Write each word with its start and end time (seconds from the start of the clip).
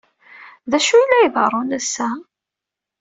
D 0.71 0.73
acu 0.77 0.93
ay 0.97 1.03
la 1.07 1.17
iḍerrun 1.27 1.75
ass-a? 1.77 2.09